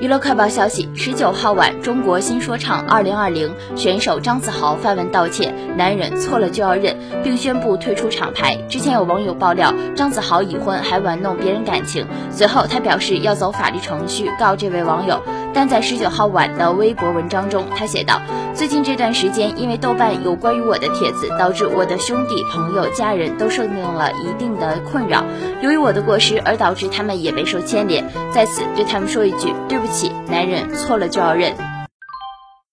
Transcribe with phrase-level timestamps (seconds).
[0.00, 8.56] 娱乐快报消息：十九号晚，中国新说唱二零二零选手张子豪发文道歉，男人错了就要认，并宣布退出厂牌。
[8.68, 15.20] 之前有网友爆料，张子豪已婚还玩弄别人感情，随后他表示要走法律程序告这位网友。
[15.58, 18.22] 但在十九号晚的微博文章中，他写道
[18.54, 25.24] ：“最近这段时间，因为豆瓣有关于我的帖子，导致我的兄弟、朋友、家人都受到了一定的困扰。
[25.60, 28.04] 由于我的过失，而导致他们也备受牵连。
[28.32, 31.52] 在此对他们说一句对不起，男人错了就要认。”